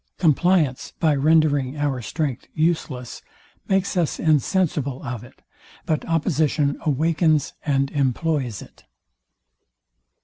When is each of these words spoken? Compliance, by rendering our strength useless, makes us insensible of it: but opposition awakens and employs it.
Compliance, 0.17 0.93
by 0.99 1.13
rendering 1.13 1.77
our 1.77 2.01
strength 2.01 2.47
useless, 2.55 3.21
makes 3.67 3.95
us 3.95 4.19
insensible 4.19 5.03
of 5.03 5.23
it: 5.23 5.43
but 5.85 6.03
opposition 6.05 6.75
awakens 6.83 7.53
and 7.63 7.91
employs 7.91 8.63
it. 8.63 8.85